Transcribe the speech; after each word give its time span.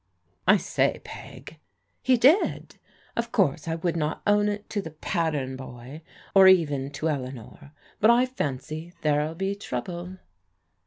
"I 0.47 0.57
say, 0.57 0.99
Peg."" 1.03 1.59
He 2.01 2.17
did. 2.17 2.79
Of 3.15 3.31
course 3.31 3.67
I 3.67 3.75
would 3.75 3.95
not 3.95 4.23
own 4.25 4.49
it 4.49 4.67
to 4.71 4.81
the 4.81 4.89
* 4.89 4.89
pat 5.09 5.33
tern 5.33 5.55
boy,' 5.55 6.01
or 6.33 6.47
even 6.47 6.89
to 6.93 7.07
Eleanor. 7.09 7.71
But 7.99 8.09
I 8.09 8.25
fancy 8.25 8.93
there'll 9.03 9.35
be 9.35 9.53
trouble." 9.53 10.17